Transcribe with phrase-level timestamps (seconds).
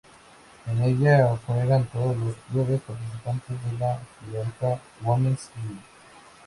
[0.65, 5.83] En ella juegan todos los clubes participantes de la Gibraltar Women's League.